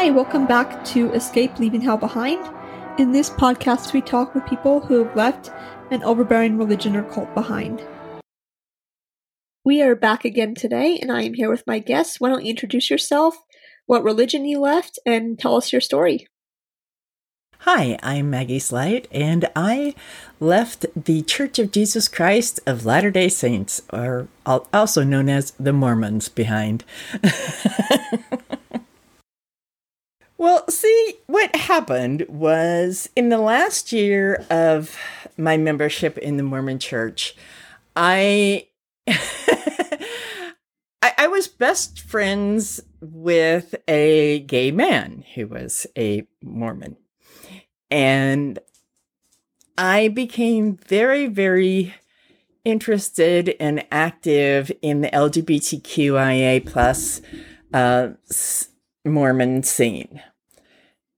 [0.00, 2.42] Hi, welcome back to Escape Leaving Hell Behind.
[2.98, 5.50] In this podcast, we talk with people who have left
[5.90, 7.86] an overbearing religion or cult behind.
[9.62, 12.18] We are back again today, and I am here with my guests.
[12.18, 13.36] Why don't you introduce yourself,
[13.84, 16.26] what religion you left, and tell us your story?
[17.58, 19.94] Hi, I'm Maggie Slight, and I
[20.40, 25.74] left the Church of Jesus Christ of Latter day Saints, or also known as the
[25.74, 26.84] Mormons, behind.
[30.40, 34.96] well, see, what happened was in the last year of
[35.36, 37.36] my membership in the Mormon Church,
[37.94, 38.66] I.
[41.02, 46.96] I, I was best friends with a gay man who was a Mormon.
[47.90, 48.58] And
[49.76, 51.94] I became very, very
[52.64, 57.20] interested and active in the LGBTQIA plus
[57.74, 58.10] uh,
[59.04, 60.22] Mormon scene.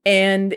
[0.05, 0.57] And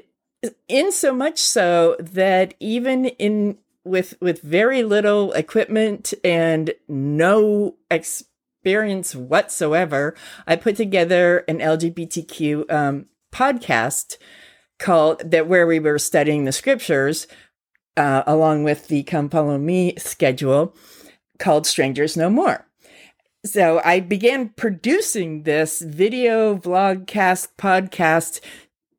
[0.67, 9.15] in so much so that even in with with very little equipment and no experience
[9.15, 10.15] whatsoever,
[10.47, 14.17] I put together an LGBTQ um, podcast
[14.79, 17.27] called that where we were studying the scriptures
[17.97, 20.75] uh, along with the come follow me schedule
[21.39, 22.65] called strangers no more.
[23.45, 28.39] So i began producing this video vlogcast podcast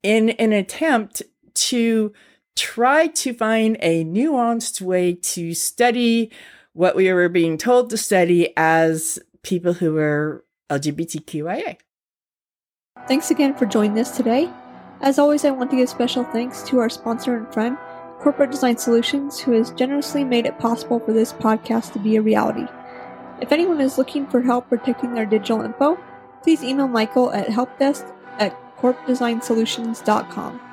[0.07, 1.23] in an attempt
[1.55, 2.13] to
[2.55, 6.31] try to find a nuanced way to study
[6.73, 11.77] what we were being told to study as people who were lgbtqia
[13.07, 14.51] thanks again for joining us today
[15.01, 17.77] as always, I want to give special thanks to our sponsor and friend,
[18.21, 22.23] Corporate Design Solutions, who has generously made it possible for this podcast to be a
[22.23, 22.67] reality.
[23.43, 25.99] If anyone is looking for help protecting their digital info,
[26.43, 30.66] please email Michael at helpdesk at corpdesignsolutions.com.